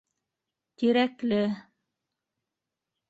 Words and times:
Тирәкле... 0.79 1.43